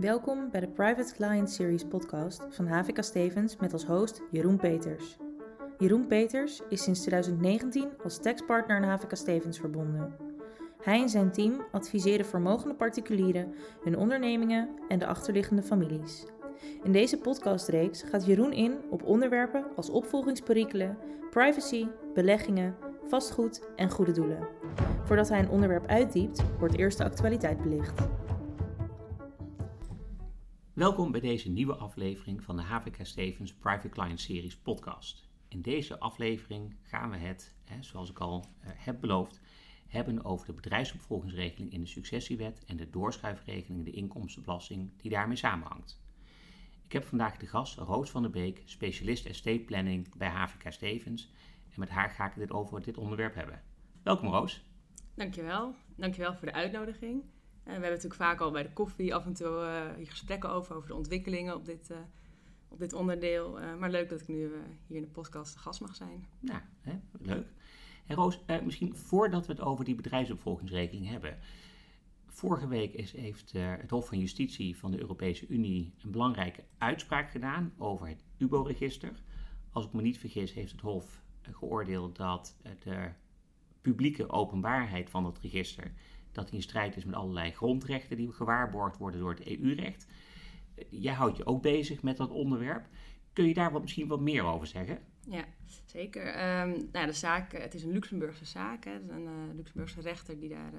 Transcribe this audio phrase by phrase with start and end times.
[0.00, 5.16] Welkom bij de Private Client Series podcast van HVK Stevens met als host Jeroen Peters.
[5.78, 10.16] Jeroen Peters is sinds 2019 als taxpartner aan HVK Stevens verbonden.
[10.82, 16.26] Hij en zijn team adviseren vermogende particulieren, hun ondernemingen en de achterliggende families.
[16.82, 20.98] In deze podcastreeks gaat Jeroen in op onderwerpen als opvolgingsperikelen,
[21.30, 22.76] privacy, beleggingen,
[23.06, 24.48] vastgoed en goede doelen.
[25.04, 28.00] Voordat hij een onderwerp uitdiept, wordt eerst de actualiteit belicht.
[30.80, 35.28] Welkom bij deze nieuwe aflevering van de HVK Stevens Private Client Series podcast.
[35.48, 39.40] In deze aflevering gaan we het, hè, zoals ik al uh, heb beloofd,
[39.86, 45.36] hebben over de bedrijfsopvolgingsregeling in de successiewet en de doorschuifregeling in de inkomstenbelasting die daarmee
[45.36, 46.02] samenhangt.
[46.84, 51.32] Ik heb vandaag de gast Roos van der Beek, specialist estate planning bij HVK Stevens.
[51.72, 53.62] En met haar ga ik dit over dit onderwerp hebben.
[54.02, 54.64] Welkom Roos.
[55.14, 55.74] Dankjewel.
[55.96, 57.24] Dankjewel voor de uitnodiging.
[57.76, 59.48] We hebben natuurlijk vaak al bij de koffie af en toe
[59.98, 61.96] uh, gesprekken over, over de ontwikkelingen op dit, uh,
[62.68, 63.60] op dit onderdeel.
[63.60, 64.50] Uh, maar leuk dat ik nu
[64.86, 66.26] hier in de podcast gast mag zijn.
[66.40, 66.92] Ja, hè?
[67.18, 67.46] leuk.
[68.06, 71.38] En Roos, misschien voordat we het over die bedrijfsopvolgingsregeling hebben.
[72.26, 77.30] Vorige week is, heeft het Hof van Justitie van de Europese Unie een belangrijke uitspraak
[77.30, 79.22] gedaan over het UBO-register.
[79.72, 83.10] Als ik me niet vergis, heeft het Hof geoordeeld dat de
[83.80, 85.92] publieke openbaarheid van het register
[86.32, 90.06] dat die in strijd is met allerlei grondrechten die gewaarborgd worden door het EU-recht.
[90.88, 92.86] Jij houdt je ook bezig met dat onderwerp.
[93.32, 94.98] Kun je daar wat, misschien wat meer over zeggen?
[95.28, 95.44] Ja,
[95.84, 96.26] zeker.
[96.60, 98.84] Um, nou, de zaak, het is een Luxemburgse zaak.
[98.84, 98.94] Hè.
[98.94, 100.72] een uh, Luxemburgse rechter die daar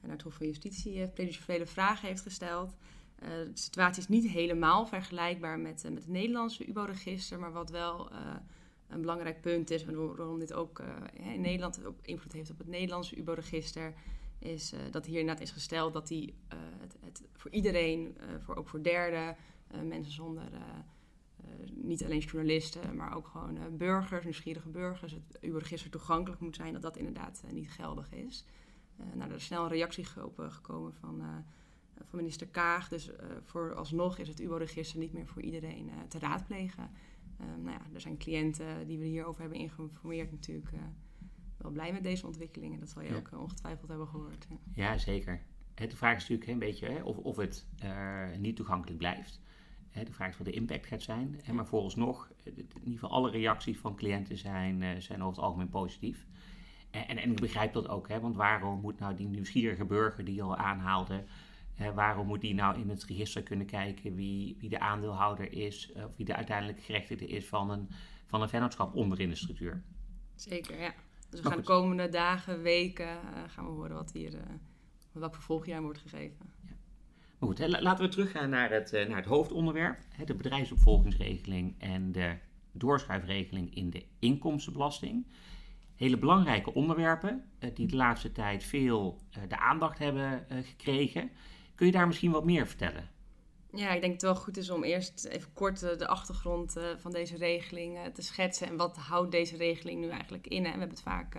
[0.00, 2.76] naar het Hof van Justitie uh, vragen heeft gesteld.
[3.18, 8.10] de situatie is niet helemaal vergelijkbaar met, met het Nederlandse UBO-register, maar wat wel
[8.88, 13.16] een belangrijk punt is, waarom dit ook in Nederland ook invloed heeft op het Nederlandse
[13.16, 13.94] UBO-register,
[14.38, 18.26] is uh, dat hier inderdaad is gesteld dat die, uh, het, het, voor iedereen, uh,
[18.40, 19.36] voor, ook voor derden,
[19.84, 20.48] mensen zonder,
[21.74, 26.82] niet alleen journalisten, maar ook gewoon burgers, nieuwsgierige burgers, het UBO-register toegankelijk moet zijn, dat
[26.82, 28.44] dat inderdaad niet geldig is.
[29.14, 31.22] nou, er is snel een reactie gekomen van,
[31.94, 33.10] van minister Kaag, dus
[33.42, 36.90] vooralsnog is het UBO-register niet meer voor iedereen te raadplegen.
[37.38, 40.70] nou ja, er zijn cliënten die we hierover hebben geïnformeerd natuurlijk
[41.64, 42.80] wel blij met deze ontwikkelingen.
[42.80, 44.46] Dat zal je ook eh, ongetwijfeld hebben gehoord.
[44.48, 45.42] Ja, ja zeker.
[45.74, 49.40] De vraag is natuurlijk een beetje hè, of, of het uh, niet toegankelijk blijft.
[49.92, 51.40] De vraag is wat de impact gaat zijn.
[51.52, 55.68] Maar vooralsnog, eh, in ieder geval alle reacties van cliënten zijn, zijn over het algemeen
[55.68, 56.26] positief.
[56.90, 60.24] En, en, en, ik begrijp dat ook, hè, want waarom moet nou die nieuwsgierige burger
[60.24, 61.24] die je al aanhaalde,
[61.94, 66.16] waarom moet die nou in het register kunnen kijken wie, wie de aandeelhouder is, of
[66.16, 67.88] wie de uiteindelijke gerechtigde is van een,
[68.26, 69.82] van een vennootschap onderin de structuur?
[70.34, 70.94] Zeker, ja.
[71.34, 74.40] Dus we gaan de komende dagen, weken, uh, gaan we horen wat hier, uh,
[75.12, 76.52] welk vervolgjaar wordt gegeven.
[76.66, 76.72] Ja.
[77.38, 79.98] Maar goed, hè, laten we teruggaan naar het, uh, naar het hoofdonderwerp.
[80.08, 82.36] Hè, de bedrijfsopvolgingsregeling en de
[82.72, 85.26] doorschuifregeling in de inkomstenbelasting.
[85.94, 87.44] Hele belangrijke onderwerpen
[87.74, 91.30] die de laatste tijd veel de aandacht hebben gekregen.
[91.74, 93.08] Kun je daar misschien wat meer vertellen?
[93.74, 97.12] Ja, ik denk het wel goed is om eerst even kort de achtergrond uh, van
[97.12, 98.66] deze regeling uh, te schetsen.
[98.66, 100.62] En wat houdt deze regeling nu eigenlijk in?
[100.62, 101.34] We hebben het vaak,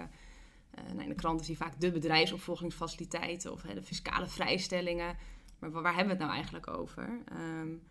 [0.87, 5.17] nou, in de kranten zie vaak de bedrijfsopvolgingsfaciliteiten of de fiscale vrijstellingen.
[5.59, 7.23] Maar waar, hebben we het nou eigenlijk over?
[7.31, 7.81] Um,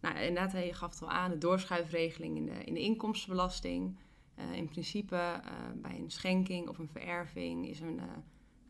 [0.00, 3.96] nou, inderdaad, je gaf het al aan, de doorschuifregeling in de, in de inkomstenbelasting.
[4.52, 5.40] in principe
[5.74, 8.00] bij een schenking of een vererving is een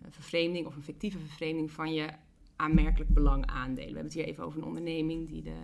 [0.09, 2.09] vervreemding of een fictieve vervreemding van je
[2.57, 3.89] aanmerkelijk belang aandelen.
[3.89, 5.57] We hebben het hier even over een onderneming die de,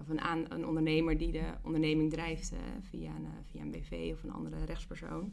[0.00, 3.70] of een, aan, een ondernemer die de onderneming drijft uh, via, een, uh, via een
[3.70, 5.32] BV of een andere rechtspersoon.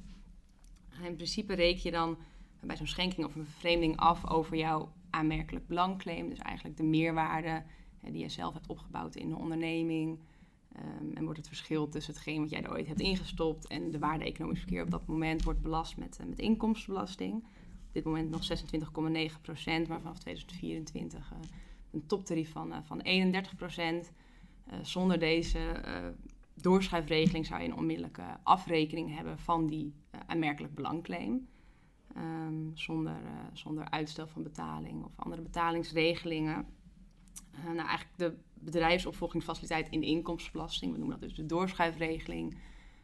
[1.04, 2.18] In principe reken je dan
[2.62, 6.30] bij zo'n schenking of een vervreemding af over jouw aanmerkelijk belangclaim.
[6.30, 7.64] Dus eigenlijk de meerwaarde
[8.04, 10.20] uh, die je zelf hebt opgebouwd in de onderneming.
[11.00, 14.00] Um, en wordt het verschil tussen hetgeen wat jij er ooit hebt ingestopt en de
[14.00, 17.44] waarde economisch verkeer op dat moment wordt belast met, met inkomstenbelasting
[17.96, 18.48] dit moment nog
[19.36, 21.50] 26,9 procent, maar vanaf 2024 uh, eh,
[21.92, 24.12] een toptarief van, uh, van 31 procent.
[24.68, 25.60] Uh, zonder deze
[26.54, 29.94] doorschuifregeling zou je een onmiddellijke afrekening hebben van die
[30.28, 31.48] aanmerkelijk belangclaim.
[32.18, 33.18] Um, zonder,
[33.54, 36.66] zonder uitstel van betaling of andere betalingsregelingen.
[37.64, 42.58] nou, eigenlijk de bedrijfsopvolgingsfaciliteit in de inkomstenbelasting, we noemen dat dus de doorschuifregeling,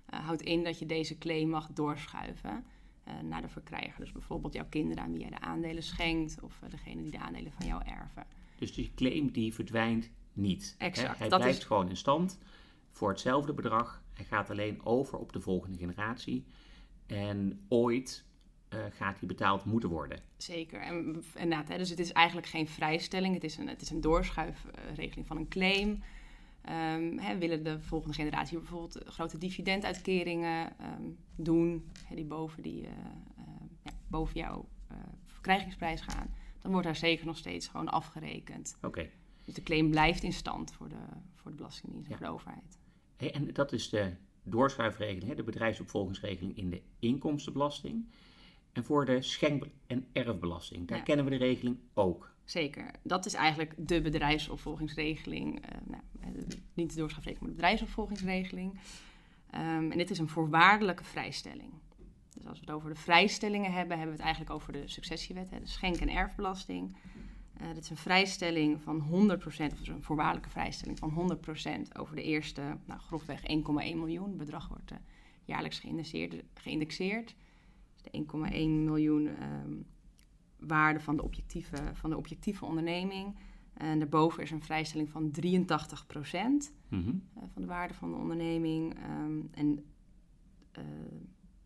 [0.05, 2.65] houdt in dat je deze claim mag doorschuiven.
[3.03, 3.99] Eh, naar de verkrijger.
[3.99, 7.19] Dus bijvoorbeeld jouw kinderen aan wie jij de aandelen schenkt of uh, degene die de
[7.19, 8.25] aandelen van jou erven.
[8.57, 10.75] Dus die claim die verdwijnt niet.
[10.77, 11.19] Exact.
[11.19, 12.39] Hij blijft gewoon in stand
[12.91, 14.03] voor hetzelfde bedrag.
[14.13, 16.45] Hij gaat alleen over op de volgende generatie.
[17.05, 18.25] En ooit,
[18.89, 20.19] gaat die betaald moeten worden.
[20.37, 20.81] Zeker.
[20.81, 23.33] En, inderdaad, hè, dus het is eigenlijk geen vrijstelling.
[23.33, 26.03] Het is een, het is een doorschuifregeling van een claim.
[26.69, 32.81] Um, hè, willen de volgende generatie bijvoorbeeld grote dividenduitkeringen um, doen, hè, die boven, die,
[32.81, 32.89] uh,
[33.37, 33.45] uh,
[33.83, 38.77] ja, boven jouw uh, verkrijgingsprijs gaan, dan wordt daar zeker nog steeds gewoon afgerekend.
[38.81, 39.09] Oké.
[39.45, 41.05] Dus de claim blijft in stand voor de,
[41.35, 42.79] voor de Belastingdienst en voor de overheid.
[43.15, 44.13] Hey, en dat is de
[44.43, 48.05] doorschuifregeling, hè, de bedrijfsopvolgingsregeling in de inkomstenbelasting.
[48.71, 52.30] En voor de schenk- en erfbelasting, daar kennen we de regeling ook.
[52.45, 52.91] Zeker.
[53.03, 55.65] Dat is eigenlijk de bedrijfsopvolgingsregeling.
[55.65, 56.03] Uh, nou,
[56.73, 58.73] niet de maar de bedrijfsopvolgingsregeling.
[59.55, 61.73] Um, en dit is een voorwaardelijke vrijstelling.
[62.33, 65.49] Dus als we het over de vrijstellingen hebben, hebben we het eigenlijk over de successiewet,
[65.49, 66.95] hè, de schenk- en erfbelasting.
[67.61, 72.23] Uh, dit is een vrijstelling van 100%, of een voorwaardelijke vrijstelling van 100% over de
[72.23, 74.27] eerste, nou, grofweg 1,1 miljoen.
[74.27, 74.97] Het bedrag wordt uh,
[75.43, 75.79] jaarlijks
[76.53, 77.35] geïndexeerd.
[77.93, 79.85] Dus de 1,1 miljoen um,
[80.67, 83.35] waarde van de, objectieve, van de objectieve onderneming.
[83.73, 87.23] En daarboven is een vrijstelling van 83 procent mm -hmm.
[87.37, 88.97] uh, van de waarde van de onderneming.
[89.03, 89.85] Um, en
[90.77, 90.83] uh,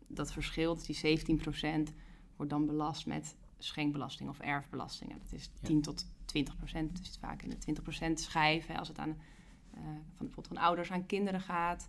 [0.06, 1.92] dat verschil, dus die 17 procent,
[2.36, 5.10] wordt dan belast met schenkbelasting of erfbelasting.
[5.10, 5.80] En dat is 10 ja.
[5.80, 6.96] tot 20 procent.
[6.96, 8.66] Dus het vaak in de 20 procent schijf.
[8.66, 11.88] Hè, als het aan, uh, van bijvoorbeeld van ouders aan kinderen gaat.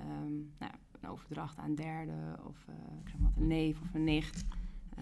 [0.00, 2.66] Um, nou, een overdracht aan derden of
[3.02, 4.44] ik zeg maar wat, een neef of een nicht.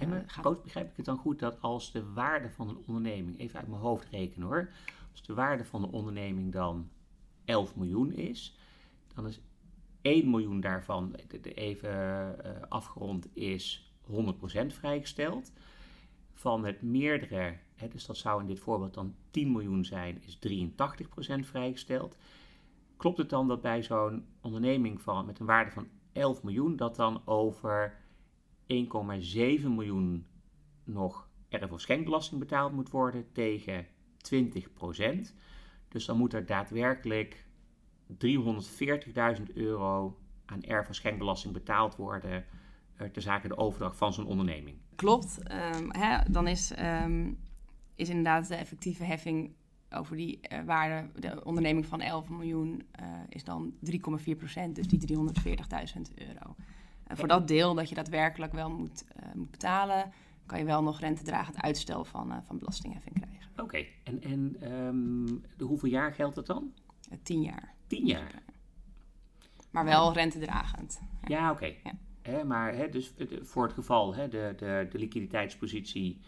[0.00, 0.62] En maar, gaat...
[0.62, 3.80] begrijp ik het dan goed dat als de waarde van een onderneming, even uit mijn
[3.80, 4.72] hoofd rekenen hoor,
[5.10, 6.90] als de waarde van de onderneming dan
[7.44, 8.58] 11 miljoen is,
[9.14, 9.40] dan is
[10.00, 11.14] 1 miljoen daarvan,
[11.54, 11.90] even
[12.46, 14.12] uh, afgerond, is 100%
[14.66, 15.52] vrijgesteld.
[16.34, 20.38] Van het meerdere, hè, dus dat zou in dit voorbeeld dan 10 miljoen zijn, is
[20.38, 20.70] 83%
[21.40, 22.16] vrijgesteld.
[22.96, 26.96] Klopt het dan dat bij zo'n onderneming van, met een waarde van 11 miljoen, dat
[26.96, 27.99] dan over
[28.70, 30.26] 1,7 miljoen
[30.84, 33.86] nog erf- of schenkbelasting betaald moet worden tegen
[34.16, 35.34] 20%
[35.88, 37.46] Dus dan moet er daadwerkelijk
[38.06, 42.44] 340.000 euro aan erf- of schenkbelasting betaald worden
[43.00, 44.76] uh, ter zake de overdracht van zo'n onderneming.
[44.94, 45.38] Klopt.
[45.76, 47.38] Um, hè, dan is, um,
[47.94, 49.54] is inderdaad de effectieve heffing
[49.90, 55.16] over die uh, waarde, de onderneming van 11 miljoen, uh, is dan 3,4% dus die
[55.16, 56.54] 340.000 euro.
[57.10, 60.12] En voor dat deel dat je daadwerkelijk wel moet, uh, moet betalen,
[60.46, 63.50] kan je wel nog rentedragend uitstel van, uh, van belastingheffing krijgen.
[63.52, 63.88] Oké, okay.
[64.04, 66.72] en, en um, de hoeveel jaar geldt dat dan?
[67.12, 67.74] Uh, tien jaar.
[67.86, 68.42] Tien jaar?
[69.70, 71.00] Maar wel rentedragend.
[71.22, 71.74] Ja, ja oké.
[71.82, 71.96] Okay.
[72.22, 72.44] Ja.
[72.44, 76.20] maar hè, dus voor het geval hè, de, de, de liquiditeitspositie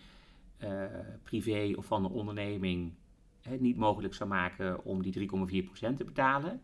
[1.22, 2.94] privé of van de onderneming
[3.40, 6.60] hè, niet mogelijk zou maken om die 3,4% te betalen,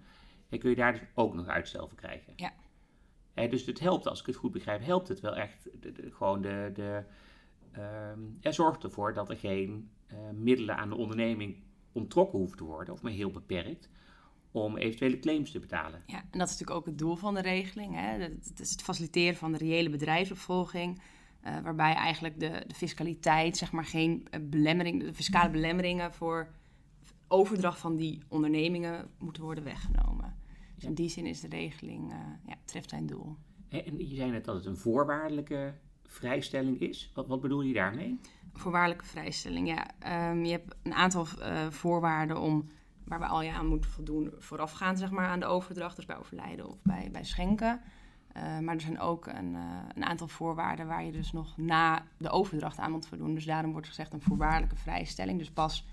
[0.48, 2.32] dan kun je daar dus ook nog uitstel voor krijgen.
[2.36, 2.52] Ja.
[3.46, 5.68] Dus het helpt, als ik het goed begrijp, helpt het wel echt.
[6.10, 7.02] Gewoon de, de,
[8.12, 11.56] um, er zorgt ervoor dat er geen uh, middelen aan de onderneming
[11.92, 13.88] onttrokken hoeft te worden, of maar heel beperkt,
[14.50, 16.02] om eventuele claims te betalen.
[16.06, 17.94] Ja, en dat is natuurlijk ook het doel van de regeling.
[17.94, 18.18] Hè?
[18.18, 21.02] Het is het faciliteren van de reële bedrijfsopvolging.
[21.46, 26.48] Uh, waarbij eigenlijk de, de fiscaliteit, zeg maar, geen belemmering, de fiscale belemmeringen voor
[27.28, 30.36] overdracht van die ondernemingen moeten worden weggenomen.
[30.78, 33.36] Dus in die zin is de regeling, uh, ja, treft zijn doel.
[33.68, 35.74] En je zei net dat het een voorwaardelijke
[36.06, 37.10] vrijstelling is.
[37.14, 38.20] Wat, wat bedoel je daarmee?
[38.52, 39.86] Voorwaardelijke vrijstelling, ja.
[40.30, 42.68] Um, je hebt een aantal uh, voorwaarden om,
[43.04, 45.96] waar we al je aan moeten voldoen voorafgaand zeg maar, aan de overdracht.
[45.96, 47.80] Dus bij overlijden of bij, bij schenken.
[48.36, 49.60] Uh, maar er zijn ook een, uh,
[49.94, 53.34] een, aantal voorwaarden waar je dus nog na de overdracht aan moet voldoen.
[53.34, 55.38] Dus daarom wordt gezegd een voorwaardelijke vrijstelling.
[55.38, 55.86] Dus pas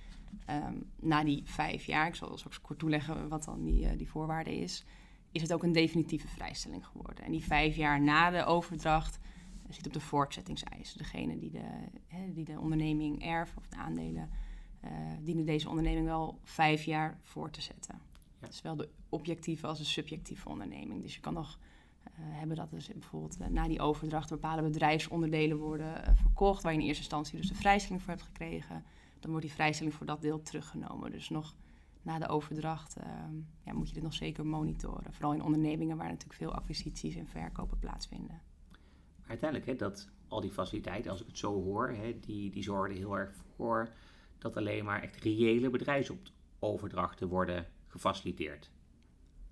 [0.50, 4.10] um, na die vijf jaar, ik zal straks kort toeleggen wat dan die, uh, die
[4.10, 4.86] voorwaarde is,
[5.32, 7.26] is het ook een definitieve vrijstelling geworden.
[7.26, 9.20] En die vijf jaar na de overdracht
[9.70, 10.98] zit op de voortzettingseisen.
[10.98, 11.66] Degene die de,
[12.34, 14.30] die de onderneming erven of de aandelen,
[14.84, 18.02] uh, dienen deze onderneming wel vijf jaar voor te zetten.
[18.42, 18.52] Ja.
[18.52, 21.02] Zowel de objectieve als de subjectieve onderneming.
[21.02, 21.60] Dus je kan nog
[22.04, 26.80] uh, hebben dat dus bijvoorbeeld uh, na die overdracht bepaalde bedrijfsonderdelen worden verkocht, waar je
[26.80, 28.84] in eerste instantie dus de vrijstelling voor hebt gekregen
[29.26, 31.12] dan wordt die vrijstelling voor dat deel teruggenomen.
[31.12, 31.56] Dus nog
[32.02, 33.04] na de overdracht uh,
[33.64, 35.14] ja, moet je dit nog zeker monitoren.
[35.14, 38.42] Vooral in ondernemingen waar natuurlijk veel acquisities en verkopen plaatsvinden.
[39.20, 42.64] Maar uiteindelijk, hè, dat al die faciliteiten, als ik het zo hoor, hè, die, die
[42.64, 43.90] zorgen heel erg voor
[44.38, 48.72] dat alleen maar echt reële bedrijfsoverdrachten worden gefaciliteerd.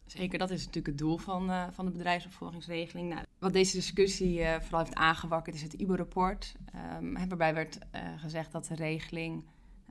[0.06, 3.10] Zeker, dat is natuurlijk het doel van, uh, van de bedrijfsopvolgingsregeling.
[3.10, 6.56] Nou, wat deze discussie uh, vooral heeft aangewakkerd is het IBO-rapport.
[7.00, 9.44] Um, waarbij werd uh, gezegd dat de regeling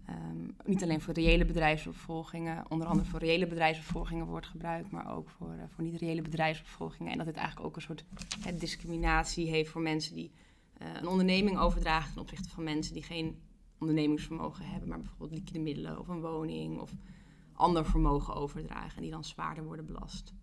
[0.09, 5.29] um, niet alleen voor reële bedrijfsopvolgingen, onder andere voor reële bedrijfsopvolgingen wordt gebruikt, maar ook
[5.29, 7.13] voor, voor niet-reële bedrijfsopvolgingen.
[7.13, 8.05] En dat dit eigenlijk ook een soort
[8.59, 10.31] discriminatie heeft voor mensen die
[10.79, 13.37] een onderneming overdraagt ten opzichte van mensen die geen
[13.79, 16.93] ondernemingsvermogen hebben, maar bijvoorbeeld liquide middelen of een woning of
[17.53, 20.35] ander vermogen overdragen en die dan zwaarder worden belast.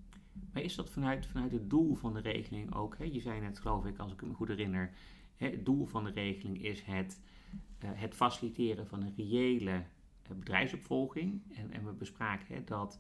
[0.54, 2.98] Maar is dat vanuit, vanuit het doel van de regeling ook?
[2.98, 3.04] Hè?
[3.04, 4.94] Je zei net, geloof ik, als ik me goed herinner,
[5.36, 7.20] hè, het doel van de regeling is het,
[7.86, 11.42] het faciliteren van een reële uh, bedrijfsopvolging.
[11.56, 13.00] En, en, we bespraken hè, dat,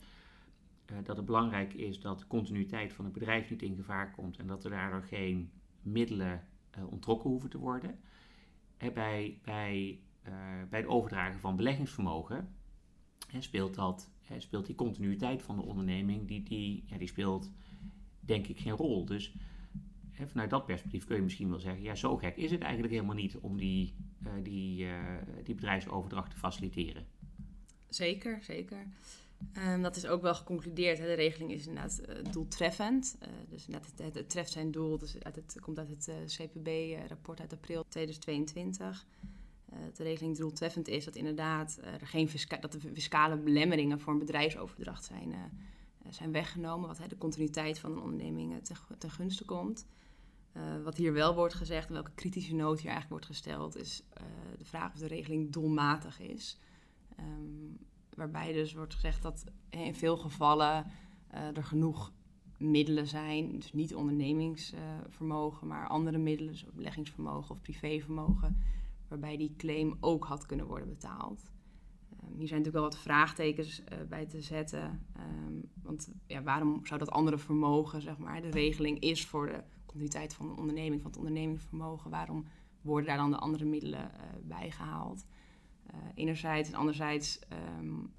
[0.92, 4.38] uh, dat het belangrijk is dat de continuïteit van het bedrijf niet in gevaar komt
[4.38, 5.52] en dat er daardoor geen
[5.82, 6.44] middelen
[6.90, 8.00] onttrokken hoeven te worden.
[8.78, 10.00] Hè, bij, bij,
[10.70, 12.56] bij het overdragen van beleggingsvermogen
[13.40, 17.52] speelt, dat, speelt die continuïteit van de onderneming, die, die, ja, die speelt
[18.20, 19.06] denk ik geen rol.
[19.06, 19.36] Dus
[20.28, 23.16] vanuit dat perspectief kun je misschien wel zeggen, ja, zo gek is het eigenlijk helemaal
[23.16, 24.94] niet om die, uh, die, uh,
[25.44, 27.06] die bedrijfsoverdracht te faciliteren.
[27.90, 28.88] Zeker, zeker.
[29.68, 30.98] Um, dat is ook wel geconcludeerd.
[30.98, 33.18] De regeling is inderdaad uh, doeltreffend.
[33.50, 34.98] dus net het, het, treft zijn doel.
[34.98, 39.06] Dus uit het, komt uit het CPB-rapport uit april 2022.
[39.74, 44.20] Uh, de regeling doeltreffend is dat inderdaad er geen dat de fiscale belemmeringen voor een
[44.20, 45.34] bedrijfsoverdracht zijn,
[46.10, 46.88] zijn weggenomen.
[46.88, 49.86] Wat de continuïteit van een onderneming ten, ten gunste komt.
[50.60, 54.04] Uh, wat hier wel wordt gezegd en welke kritische noot hier eigenlijk wordt gesteld, is
[54.58, 56.60] de vraag of de regeling doelmatig is.
[57.20, 57.78] Um,
[58.16, 60.86] waarbij dus wordt gezegd dat in veel gevallen
[61.30, 62.14] er genoeg
[62.58, 68.58] middelen zijn, dus niet ondernemingsvermogen, maar andere middelen, zoals beleggingsvermogen of privévermogen,
[69.08, 71.52] waarbij die claim ook had kunnen worden betaald.
[72.12, 75.06] Um, hier zijn natuurlijk wel wat vraagtekens bij te zetten.
[75.18, 79.64] Um, want ja, waarom zou dat andere vermogen, zeg maar, de regeling is voor de
[79.90, 82.46] continuïteit van de onderneming, van het ondernemingsvermogen, waarom
[82.82, 85.26] worden daar dan de andere middelen uh, bij gehaald?
[85.94, 87.40] Uh, enerzijds en anderzijds
[87.80, 88.14] um,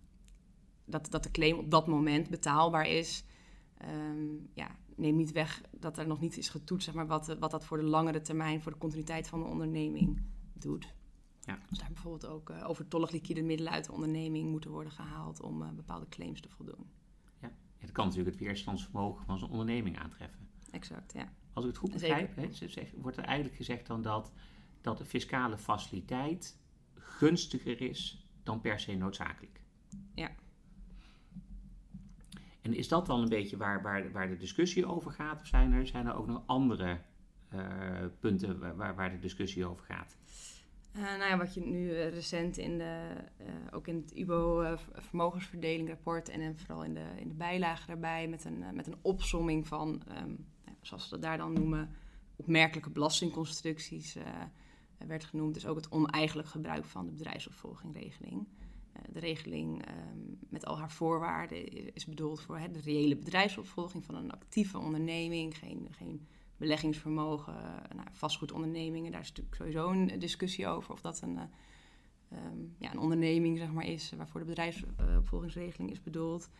[0.84, 3.24] dat, dat de claim op dat moment betaalbaar is.
[4.54, 7.64] ja, neem niet weg dat er nog niet is getoetst zeg maar, wat, wat dat
[7.64, 10.20] voor de langere termijn, voor de continuïteit van de onderneming
[10.52, 10.94] doet.
[11.40, 11.58] Ja.
[11.68, 15.62] Dus daar bijvoorbeeld ook uh, overtollig liquide middelen uit de onderneming moeten worden gehaald om
[15.62, 16.90] uh, bepaalde claims te voldoen.
[17.40, 20.48] Ja, het kan natuurlijk het weerstandsvermogen van zo'n onderneming aantreffen.
[20.70, 21.32] Exact, ja.
[21.52, 22.48] Als ik het goed begrijp, hè,
[22.96, 24.32] wordt er eigenlijk gezegd dan dat,
[24.80, 26.58] dat de fiscale faciliteit
[26.94, 29.60] gunstiger is dan per se noodzakelijk.
[30.14, 30.30] Ja.
[32.60, 35.40] En is dat dan een beetje waar, waar, waar de discussie over gaat?
[35.40, 37.00] Of zijn er, zijn er ook nog andere
[37.54, 40.16] uh, punten waar, waar de discussie over gaat?
[40.96, 43.08] Uh, nou ja, wat je nu uh, recent in de,
[43.40, 48.44] uh, ook in het UBO vermogensverdelingrapport en vooral in de, in de bijlage daarbij met
[48.44, 50.46] een, met een opsomming van, um,
[50.80, 51.90] zoals ze dat daar dan noemen,
[52.36, 54.16] opmerkelijke belastingconstructies
[55.06, 55.54] werd genoemd.
[55.54, 58.46] Dus ook het oneigenlijk gebruik van de bedrijfsopvolgingregeling.
[59.12, 64.14] de regeling um, met al haar voorwaarden is bedoeld voor hè, de reële bedrijfsopvolging van
[64.14, 67.54] een actieve onderneming, geen, geen beleggingsvermogen,
[67.94, 71.38] nou, vastgoedondernemingen, daar is natuurlijk sowieso een discussie over of dat een,
[72.32, 76.50] um, ja, een onderneming zeg maar, is waarvoor de bedrijfsopvolgingsregeling is bedoeld.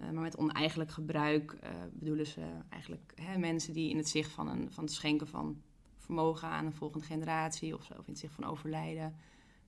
[0.00, 4.30] Uh, maar met oneigenlijk gebruik uh, bedoelen ze eigenlijk hè, mensen die in het zicht
[4.30, 5.62] van, een, van het schenken van
[5.96, 9.14] vermogen aan een volgende generatie of, zo, of in het zicht van overlijden,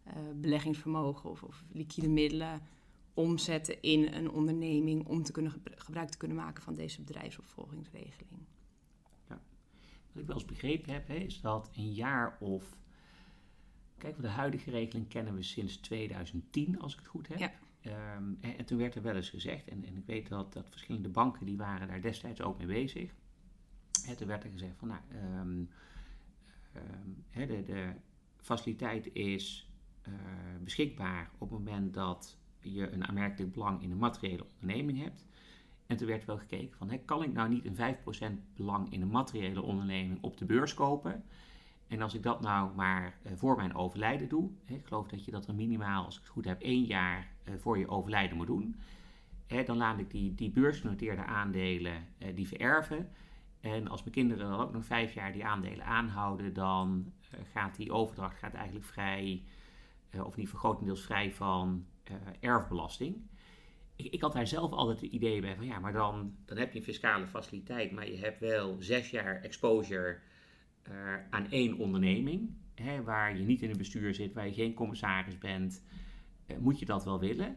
[0.06, 2.60] uh, beleggingsvermogen of, of liquide middelen
[3.14, 8.46] omzetten in een onderneming om te kunnen gebruik te kunnen maken van deze bedrijfsopvolgingsregeling.
[10.14, 12.76] Wat ik wel eens begrepen heb, hè, is dat een jaar of.
[13.98, 17.38] Kijk, de huidige regeling kennen we sinds 2010, als ik het goed heb.
[17.38, 17.52] Ja.
[17.86, 20.70] Um, en, en, toen werd er wel eens gezegd, en, en ik weet dat, dat
[20.70, 23.14] verschillende banken die waren daar destijds ook mee bezig.
[24.06, 25.00] En toen werd er gezegd van, nou,
[25.40, 25.68] um,
[26.76, 27.92] um, de, de,
[28.36, 29.70] faciliteit is
[30.08, 30.14] uh,
[30.62, 35.26] beschikbaar op het moment dat je een aanmerkelijk belang in een materiële onderneming hebt.
[35.86, 39.10] En toen werd wel gekeken van, kan ik nou niet een 5% belang in een
[39.10, 41.24] materiële onderneming op de beurs kopen?
[41.88, 45.30] En als ik dat nou maar uh, voor mijn overlijden doe, ik geloof dat je
[45.30, 48.46] dat er minimaal, als ik het goed heb, één jaar uh, voor je overlijden moet
[48.46, 48.76] doen.
[49.64, 53.10] Dan laat ik die, die beursgenoteerde aandelen uh, die vererven.
[53.60, 57.12] En als mijn kinderen dan ook nog vijf jaar die aandelen aanhouden, dan
[57.52, 59.42] gaat die overdracht gaat eigenlijk vrij,
[60.24, 61.86] of niet vergrotendeels vrij van
[62.40, 63.22] erfbelasting
[63.96, 66.72] ik, ik, had daar zelf altijd het idee bij van ja, maar dan, dan heb
[66.72, 70.18] je een fiscale faciliteit, maar je hebt wel zes jaar exposure
[71.30, 75.38] aan één onderneming, hè, waar je niet in een bestuur zit, waar je geen commissaris
[75.38, 75.82] bent,
[76.46, 77.56] uh, moet je dat wel willen.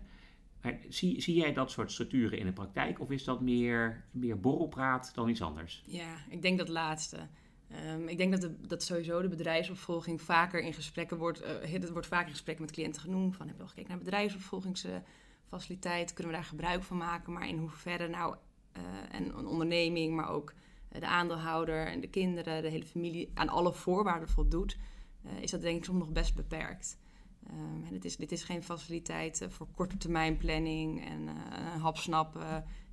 [0.62, 4.39] Maar zie, zie jij dat soort structuren in de praktijk of is dat meer, meer
[4.39, 5.84] borrelpraat dan iets anders?
[5.86, 7.27] Ja, ik denk dat laatste.
[7.93, 12.07] Um, ik denk dat, dat sowieso de bedrijfsopvolging vaker in gesprekken wordt, uh, het wordt
[12.07, 13.36] vaker in gesprekken met cliënten genoemd.
[13.36, 14.88] Van heb je al gekeken naar bedrijfsopvolgings
[15.48, 17.34] faciliteit kunnen we daar gebruik van maken.
[17.34, 18.36] Maar in hoeverre nou
[19.12, 20.53] en een onderneming, maar ook
[20.89, 24.77] de aandeelhouder en de kinderen, de hele familie aan alle voorwaarden voldoet,
[25.39, 26.98] is dat denk ik soms nog best beperkt.
[27.86, 32.39] En het is, dit is geen faciliteit voor korte termijn planning en een hapsnap.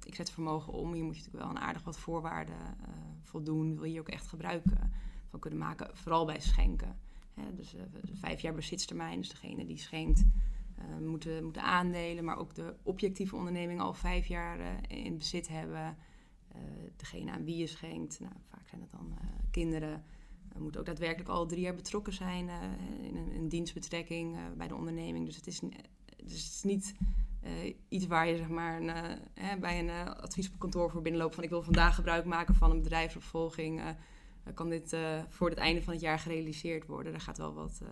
[0.05, 0.93] ik zet vermogen om.
[0.93, 2.77] Hier moet je natuurlijk wel een aardig wat voorwaarden
[3.23, 3.75] voldoen.
[3.75, 4.65] Wil je ook echt gebruik
[5.31, 6.99] van kunnen maken, vooral bij schenken.
[7.35, 7.75] Hè, dus
[8.13, 10.25] vijf jaar bezitstermijn, dus degene die schenkt
[10.79, 14.59] uh, moeten, aandelen, maar ook de objectieve onderneming al vijf jaar
[14.89, 15.97] in bezit hebben.
[16.55, 16.61] Uh,
[16.97, 19.19] degene aan wie je schenkt, nou, vaak zijn het dan
[19.51, 20.05] kinderen,
[20.59, 22.49] moeten ook daadwerkelijk al drie jaar betrokken zijn
[23.03, 25.27] in een, dienstbetrekking bij de onderneming.
[25.27, 26.95] Dus het is, dus het is niet
[27.89, 31.95] iets waar je zeg maar, een, bij een advieskantoor voor binnenloopt van ik wil vandaag
[31.95, 33.83] gebruik maken van een bedrijfsopvolging.
[34.55, 34.97] kan dit
[35.29, 37.13] voor het einde van het jaar gerealiseerd worden?
[37.13, 37.83] Daar gaat wel wat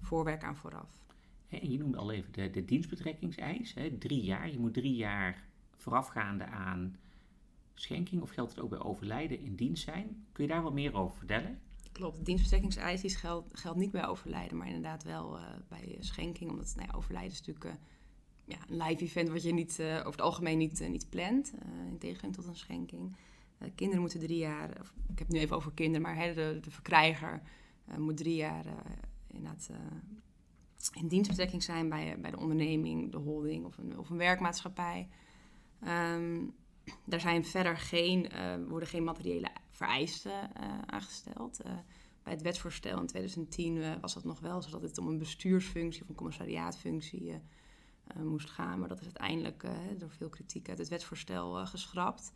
[0.00, 1.04] voorwerk aan vooraf.
[1.48, 3.74] En je noemde al even de, de dienstbetrekkingseis.
[3.74, 4.50] Hè, drie jaar.
[4.50, 5.44] Je moet drie jaar
[5.76, 6.96] voorafgaande aan
[7.74, 10.26] schenking, of geldt het ook bij overlijden, in dienst zijn.
[10.32, 11.58] Kun je daar wat meer over vertellen?
[11.92, 16.50] Klopt, de geldt, geldt niet bij overlijden, maar inderdaad wel uh, bij schenking.
[16.50, 17.72] Omdat nou ja, overlijden is natuurlijk uh,
[18.44, 21.52] ja, een live event wat je niet, uh, over het algemeen niet, niet plant.
[21.88, 23.16] in tegenstelling tot een schenking.
[23.74, 26.58] kinderen moeten drie jaar, of, ik heb het nu even over kinderen, maar hè, de,
[26.60, 27.42] de verkrijger
[27.98, 28.64] moet drie jaar
[29.26, 29.70] inderdaad
[30.92, 35.08] in dienstbetrekking zijn bij, bij de onderneming, de holding of een, of een werkmaatschappij.
[35.86, 36.54] Um,
[37.04, 41.60] daar zijn verder geen, uh, worden geen materiële vereisten uh, aangesteld.
[41.66, 41.72] Uh,
[42.22, 46.08] bij het wetsvoorstel in 2010 was dat nog wel, zodat het om een bestuursfunctie of
[46.08, 47.40] een commissariaatfunctie
[48.22, 48.78] moest gaan.
[48.78, 49.66] Maar dat is uiteindelijk
[49.98, 52.32] door veel kritiek uit het wetsvoorstel geschrapt.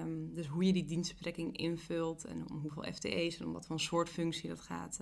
[0.00, 3.80] Um, dus hoe je die dienstbetrekking invult en om hoeveel FTE's en om wat voor
[3.80, 5.00] soort functie dat gaat,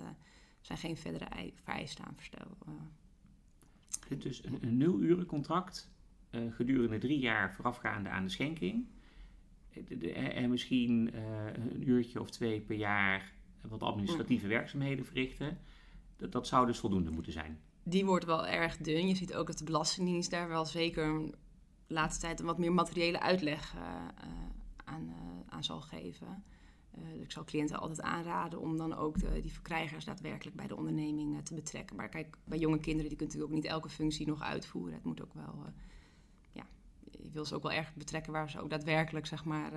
[0.61, 2.57] zijn geen verdere vereisten aan verstel.
[2.69, 4.19] Uh.
[4.19, 5.91] Dus een, een nulurencontract
[6.31, 8.87] uh, gedurende drie jaar voorafgaande aan de schenking.
[9.73, 11.21] Eh, en misschien uh,
[11.53, 14.51] een uurtje of twee per jaar wat administratieve mm.
[14.51, 15.59] werkzaamheden verrichten.
[16.17, 17.61] Dat, dat zou dus voldoende moeten zijn.
[17.83, 19.09] Die wordt wel erg dun.
[19.09, 21.31] Je ziet ook dat de Belastingdienst daar wel zeker
[21.87, 23.77] de laatste tijd een wat meer materiële uitleg
[24.85, 25.15] aan,
[25.49, 26.45] aan zal geven.
[26.91, 30.77] Dus ik zal cliënten altijd aanraden om dan ook de, die verkrijgers daadwerkelijk bij de
[30.77, 31.97] onderneming te betrekken.
[31.97, 34.95] Maar kijk, bij jonge kinderen die kunnen natuurlijk ook niet elke functie nog uitvoeren.
[34.95, 35.65] Het moet ook wel,
[37.23, 39.73] je wil ze ook wel erg betrekken waar ze ook daadwerkelijk, zeg maar,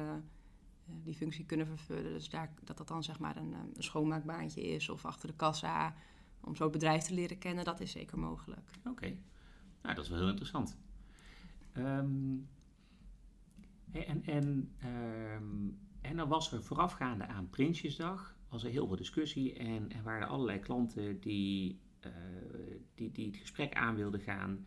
[0.86, 2.12] die functie kunnen vervullen.
[2.12, 5.96] Dus daar, dat dat dan, zeg maar, een, een schoonmaakbaantje is of achter de kassa.
[6.42, 8.70] Om zo het bedrijf te leren kennen, dat is zeker mogelijk.
[8.86, 9.18] Oké,
[9.82, 10.78] nou dat is wel heel interessant.
[11.78, 12.48] Um,
[13.92, 19.54] en en um, en dan was er voorafgaande aan Prinsjesdag, was er heel veel discussie
[19.54, 21.80] en er waren allerlei klanten die,
[22.96, 24.66] die, die het gesprek aan wilden gaan.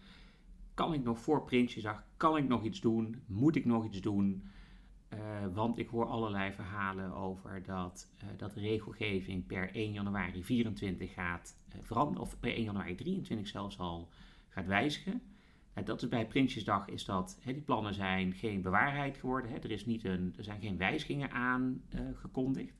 [0.77, 3.23] Kan ik nog voor Prinsjesdag, kan ik nog iets doen?
[3.27, 4.43] Moet ik nog iets doen?
[5.13, 5.19] Uh,
[5.55, 11.13] want ik hoor allerlei verhalen over dat, uh, dat de regelgeving per 1 januari 24
[11.13, 14.09] gaat veranderen, of per 1 januari 23 zelfs al
[14.49, 15.23] gaat wijzigen
[15.85, 19.63] dat is bij Prinsjesdag is dat, die plannen zijn geen bewaarheid geworden.
[19.63, 22.75] Er, is niet een, er zijn geen wijzigingen aangekondigd.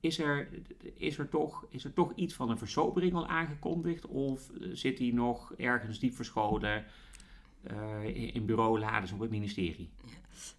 [0.00, 0.48] Is, er,
[0.94, 4.06] is, er toch, is er toch iets van een versobering al aangekondigd?
[4.06, 6.84] Of zit die nog ergens diep verscholen
[7.70, 9.88] uh, in bureaulades op het ministerie?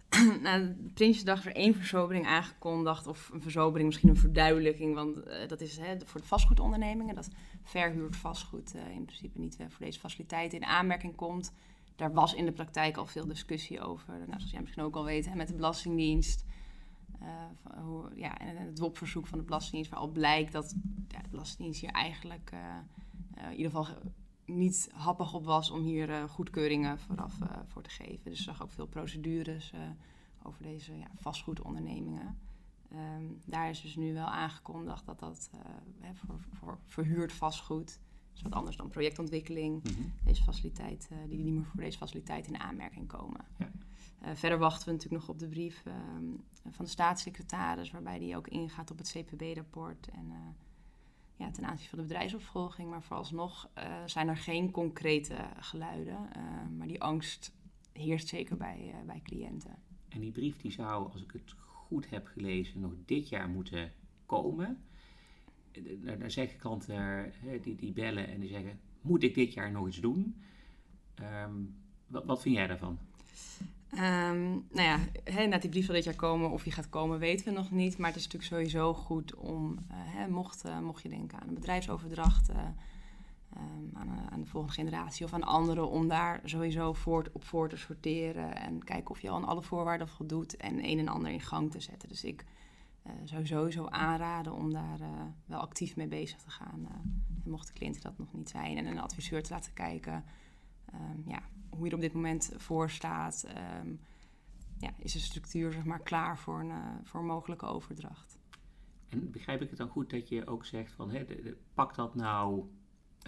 [0.42, 5.48] nou, Prinsjesdag is er één versobering aangekondigd, of een versobering, misschien een verduidelijking, want uh,
[5.48, 7.30] dat is hè, voor de vastgoedondernemingen, dat
[7.62, 11.52] verhuurd vastgoed in principe niet voor deze faciliteiten in aanmerking komt.
[11.96, 15.04] Daar was in de praktijk al veel discussie over, nou, zoals jij misschien ook al
[15.04, 16.44] weet, hè, met de Belastingdienst.
[17.82, 20.74] Hoe, ja, en het WOP-verzoek van de Belastingdienst, waar al blijkt dat
[21.08, 22.52] ja, de Belastingdienst hier eigenlijk
[23.36, 23.86] in ieder geval
[24.44, 28.30] niet happig op was om hier goedkeuringen vooraf voor te geven.
[28.30, 29.72] Dus ik zag ook veel procedures
[30.42, 32.38] over deze ja, vastgoedondernemingen.
[32.92, 35.50] Um, daar is dus nu wel aangekondigd dat dat
[36.12, 38.00] voor, voor, verhuurd vastgoed,
[38.34, 40.12] is wat anders dan projectontwikkeling, mm -hmm.
[40.24, 43.44] deze faciliteit, die niet meer voor deze faciliteit in aanmerking komen.
[43.58, 43.70] Ja.
[44.34, 46.24] Verder wachten we natuurlijk nog op de brief ehm,
[46.70, 50.56] van de staatssecretaris, waarbij die ook ingaat op het CPB-rapport en
[51.36, 52.90] ja, ten aanzien van de bedrijfsopvolging.
[52.90, 56.28] Maar vooralsnog uh, zijn er geen concrete geluiden.
[56.76, 57.52] Maar die angst
[57.92, 59.74] heerst zeker bij, bij cliënten.
[60.08, 63.92] En die brief die zou, als ik het goed heb gelezen, nog dit jaar moeten
[64.26, 64.82] komen.
[66.00, 67.32] Dan zeggen klanten
[67.62, 70.42] die, die bellen en die zeggen: Moet ik dit jaar nog iets doen?
[71.22, 71.74] Um,
[72.06, 72.98] wat, wat vind jij daarvan?
[73.94, 76.50] Um, nou ja, he, na die brief zal dit jaar komen.
[76.50, 77.98] Of die gaat komen, weten we nog niet.
[77.98, 79.78] Maar het is natuurlijk sowieso goed om,
[80.16, 84.74] uh, mocht, uh, mocht je denken aan een bedrijfsoverdracht, uh, ehm, aan, aan, de volgende
[84.74, 89.20] generatie of aan anderen om daar sowieso voort, op voor te sorteren en kijken of
[89.20, 92.08] je al aan alle voorwaarden voldoet en een en ander in gang te zetten.
[92.08, 92.44] Dus ik
[93.24, 94.98] zou sowieso aanraden om daar
[95.46, 96.86] wel actief mee bezig te gaan.
[97.44, 100.24] en mocht de cliënt dat nog niet zijn en een adviseur te laten kijken
[100.94, 101.42] um, ja,
[101.76, 103.46] hoe je er op dit moment voor staat.
[103.80, 104.00] Um,
[104.82, 108.38] ja, is de structuur zeg maar, klaar voor een, uh, voor een mogelijke overdracht.
[109.08, 111.94] En begrijp ik het dan goed dat je ook zegt van hè, de, de, pak
[111.94, 112.64] dat nou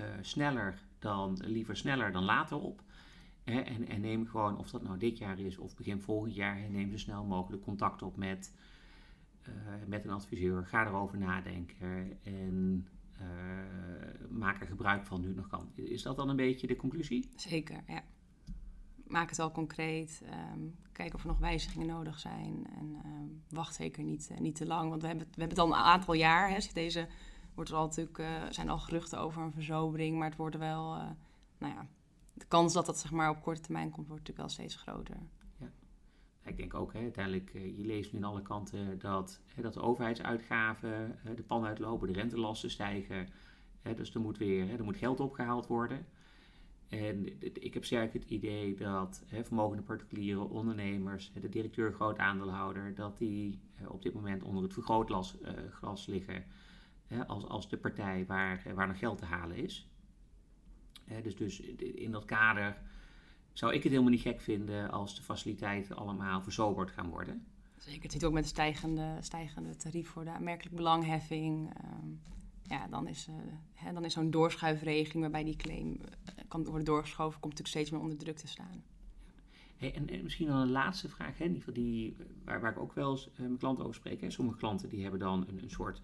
[0.01, 2.83] uh, sneller dan, liever sneller dan later op.
[3.45, 6.71] Hè, en, en, neem gewoon, of dat nou dit jaar is of begin volgend jaar,
[6.71, 8.55] neem zo snel mogelijk contact op met,
[9.49, 9.55] uh,
[9.87, 10.67] met een adviseur.
[10.67, 12.89] Ga erover nadenken en
[14.31, 15.71] maak er gebruik van nu het nog kan.
[15.75, 17.29] Is dat dan een beetje de conclusie?
[17.37, 18.03] Zeker, ja
[19.07, 20.23] maak het al concreet.
[20.55, 22.67] Um, kijk of er nog wijzigingen nodig zijn.
[22.77, 24.91] En um, wacht zeker niet, uh, niet te lang.
[24.91, 26.51] Want we hebben, we hebben het al een aantal jaar.
[26.51, 27.09] Hè, deze
[27.55, 30.19] wordt er al natuurlijk, uh, zijn al geruchten over een verzobering.
[30.19, 31.03] Maar het wordt wel, uh,
[31.59, 31.87] nou ja,
[32.33, 35.17] de kans dat dat zeg maar, op korte termijn komt, wordt natuurlijk wel steeds groter.
[35.57, 35.71] Ja.
[36.43, 39.81] Ik denk ook, hè, uiteindelijk, je leest nu aan alle kanten dat, hè, dat de
[39.81, 43.29] overheidsuitgaven de pan uitlopen, de rentelasten stijgen.
[43.83, 46.07] Hè, dus er moet weer er moet geld opgehaald worden.
[46.89, 52.95] En ik heb sterk het idee dat hè, vermogende particuliere ondernemers, de directeur, groot aandeelhouder,
[52.95, 55.37] dat die op dit moment onder het vergrootglas
[55.83, 56.45] uh, liggen
[57.07, 59.89] hè, als, als de partij waar, waar nog geld te halen is.
[61.23, 62.77] dus, dus in dat kader
[63.53, 67.47] zou ik het helemaal niet gek vinden als de faciliteiten allemaal verzoberd gaan worden.
[67.79, 71.71] Zeker, het ziet ook met de stijgende, stijgende tarief voor de aanmerkelijk belangheffing.
[71.85, 72.21] Um
[72.69, 73.29] ja, dan is,
[73.75, 77.91] hè, dan is zo'n doorschuifregeling waarbij die claim eh, kan worden doorgeschoven, komt natuurlijk steeds
[77.91, 78.83] meer onder druk te staan.
[79.77, 83.11] Hey, en, en, misschien dan een laatste vraag, hè, die, waar, waar ik ook wel
[83.11, 84.21] eens mijn klanten over spreek.
[84.21, 84.31] Hè.
[84.31, 86.01] Sommige klanten die hebben dan een, een soort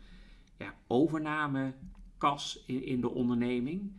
[0.58, 3.92] ja, overnamekas in, in de onderneming.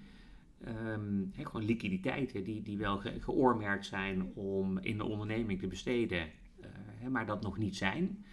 [1.31, 6.29] Hè, gewoon liquiditeiten die, die wel ge, geoormerkt zijn om in de onderneming te besteden,
[7.09, 8.25] maar dat nog niet zijn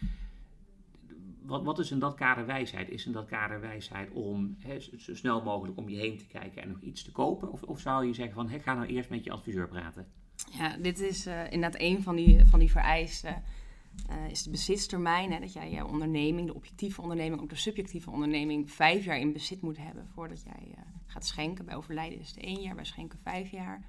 [1.49, 2.89] wat, wat is in dat kader wijsheid?
[2.91, 4.57] Is in dat kader wijsheid om
[4.97, 7.53] zo snel mogelijk om je heen te kijken en nog iets te kopen?
[7.53, 10.07] Of, of zou je zeggen van he, ga nou eerst met je adviseur praten?
[10.51, 13.43] Ja, dit is uh, inderdaad een van die, van die vereisten.
[14.11, 18.11] Uh, is de bezitstermijn, hè, dat jij je onderneming, de objectieve onderneming, ook de subjectieve
[18.11, 21.65] onderneming, vijf jaar in bezit moet hebben voordat jij uh, gaat schenken.
[21.65, 23.85] Bij overlijden is het één jaar, bij schenken vijf jaar.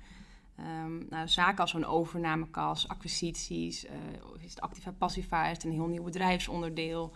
[0.60, 3.92] Um, nou, zaken als zo'n overnamekas, acquisities, uh,
[4.40, 7.14] is het activa passiva, is het een heel nieuw bedrijfsonderdeel,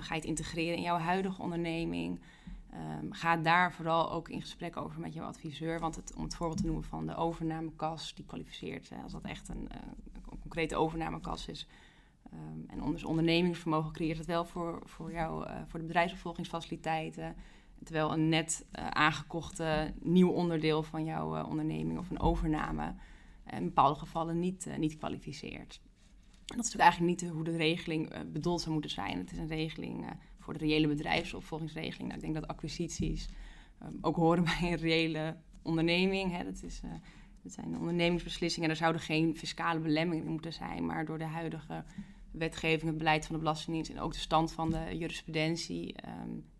[0.00, 2.20] ga je het integreren in jouw huidige onderneming?
[2.74, 5.80] Um, ga daar vooral ook in gesprek over met jouw adviseur.
[5.80, 8.88] Want het, om het voorbeeld te noemen van de overnamekas, die kwalificeert.
[8.88, 9.80] Hè, als dat echt een, uh,
[10.12, 11.68] een concrete overnamekas is.
[12.32, 17.36] Um, en onder ondernemingsvermogen creëert het wel voor, voor jou, uh, voor de bedrijfsopvolgingsfaciliteiten.
[17.84, 22.94] Terwijl een net aangekochte nieuw onderdeel van jouw onderneming of een overname
[23.50, 25.80] in bepaalde gevallen niet, niet kwalificeert.
[26.48, 29.18] Dat is natuurlijk eigenlijk niet hoe de regeling uh, bedoeld zou moeten zijn.
[29.18, 32.02] Het is een regeling uh, voor de reële bedrijfsopvolgingsregeling.
[32.02, 33.28] Nou, ik denk dat acquisities
[33.82, 36.32] um, ook horen bij een reële onderneming.
[36.32, 36.44] Hè.
[36.44, 36.90] Dat, is, uh,
[37.42, 38.70] dat zijn ondernemingsbeslissingen.
[38.70, 40.86] Er zouden geen fiscale belemmeringen moeten zijn.
[40.86, 41.84] Maar door de huidige
[42.30, 45.94] wetgeving, het beleid van de Belastingdienst en ook de stand van de jurisprudentie,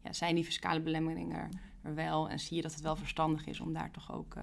[0.02, 1.48] ja, zijn die fiscale belemmeringen
[1.82, 2.28] er wel.
[2.28, 4.36] En zie je dat het wel verstandig is om daar toch ook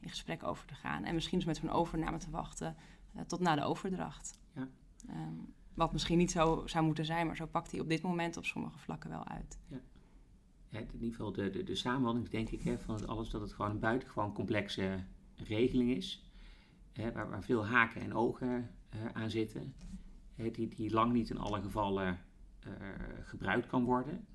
[0.00, 1.04] in gesprek over te gaan.
[1.04, 2.76] En misschien dus met zo'n overname te wachten
[3.26, 4.38] tot na de overdracht.
[5.10, 8.36] Um, wat misschien niet zo zou moeten zijn, maar zo pakt hij op dit moment
[8.36, 9.58] op sommige vlakken wel uit.
[9.68, 9.80] Ja.
[10.68, 13.70] In ieder geval de, de, de denk ik, hè, van het alles dat het gewoon
[13.70, 16.30] een buitengewoon complexe regeling is.
[16.92, 19.74] Hè, waar, waar, veel haken en ogen uh, aan zitten.
[20.34, 22.20] Hè, die, die lang niet in alle gevallen
[22.66, 22.72] uh,
[23.22, 24.26] gebruikt kan worden.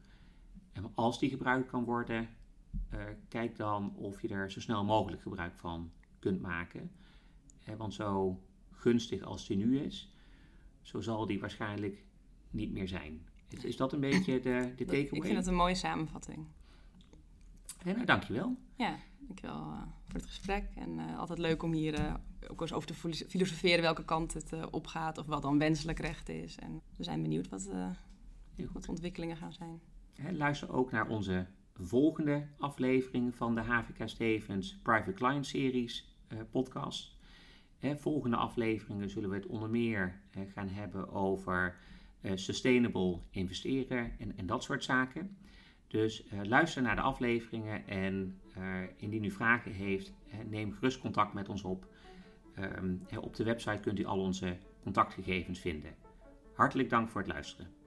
[0.72, 2.30] En als die gebruikt kan worden,
[3.28, 6.92] kijk dan of je er zo snel mogelijk gebruik van kunt maken.
[7.78, 10.11] want zo gunstig als die nu is,
[10.82, 12.04] zo zal die waarschijnlijk
[12.50, 13.26] niet meer zijn.
[13.50, 15.00] Is, is dat een beetje de, de takeaway?
[15.12, 16.46] Ik vind het een mooie samenvatting.
[17.84, 18.58] Ja, nou, dankjewel.
[18.76, 20.65] Ja, dankjewel uh, voor het gesprek.
[20.76, 22.13] En uh, altijd leuk om hier uh,
[22.48, 26.58] ook eens over te filosoferen welke kant het opgaat of wat dan wenselijk recht is.
[26.58, 27.70] En we zijn benieuwd wat,
[28.74, 29.82] wat de ontwikkelingen gaan zijn.
[30.38, 36.15] luister ook naar onze volgende aflevering van de HVK Stevens Private Client Series
[36.52, 37.20] podcast
[37.82, 40.22] volgende afleveringen zullen we het onder meer
[40.54, 41.78] gaan hebben over
[42.22, 45.38] uh, sustainable investeren en, en, dat soort zaken.
[45.88, 48.63] Dus uh, luister naar de afleveringen en uh,
[48.98, 50.13] indien u vragen heeft,
[50.50, 51.88] neem gerust contact met ons op.
[52.60, 55.96] Um, op de website kunt u al onze contactgegevens vinden.
[56.54, 57.81] Hartelijk dank voor het luisteren.